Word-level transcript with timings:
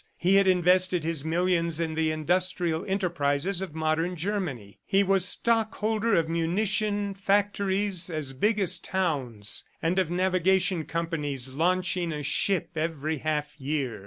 He 0.17 0.33
had 0.37 0.47
invested 0.47 1.03
his 1.03 1.23
millions 1.23 1.79
in 1.79 1.93
the 1.93 2.09
industrial 2.09 2.83
enterprises 2.87 3.61
of 3.61 3.75
modern 3.75 4.15
Germany. 4.15 4.79
He 4.83 5.03
was 5.03 5.23
stockholder 5.27 6.15
of 6.15 6.27
munition 6.27 7.13
factories 7.13 8.09
as 8.09 8.33
big 8.33 8.59
as 8.59 8.79
towns, 8.79 9.63
and 9.79 9.99
of 9.99 10.09
navigation 10.09 10.85
companies 10.85 11.49
launching 11.49 12.11
a 12.11 12.23
ship 12.23 12.71
every 12.75 13.19
half 13.19 13.61
year. 13.61 13.99